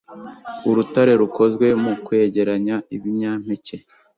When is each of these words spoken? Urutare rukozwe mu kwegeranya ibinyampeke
Urutare 0.69 1.13
rukozwe 1.21 1.67
mu 1.83 1.93
kwegeranya 2.05 2.75
ibinyampeke 2.95 3.75